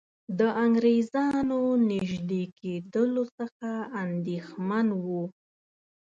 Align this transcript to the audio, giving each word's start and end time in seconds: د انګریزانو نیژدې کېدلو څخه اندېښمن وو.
د 0.39 0.41
انګریزانو 0.65 1.59
نیژدې 1.89 2.43
کېدلو 2.59 3.23
څخه 3.37 3.69
اندېښمن 4.03 4.87
وو. 5.03 5.23